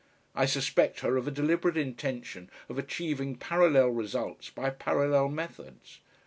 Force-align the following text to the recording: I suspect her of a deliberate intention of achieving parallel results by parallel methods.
I 0.33 0.47
suspect 0.47 1.01
her 1.01 1.15
of 1.15 1.27
a 1.27 1.29
deliberate 1.29 1.77
intention 1.77 2.49
of 2.69 2.79
achieving 2.79 3.35
parallel 3.35 3.89
results 3.89 4.49
by 4.49 4.71
parallel 4.71 5.29
methods. 5.29 5.99